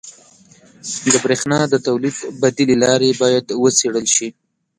•د 1.11 1.13
برېښنا 1.23 1.59
د 1.69 1.75
تولید 1.87 2.15
بدیلې 2.41 2.75
لارې 2.83 3.09
باید 3.21 3.45
وڅېړل 3.61 4.05
شي. 4.15 4.27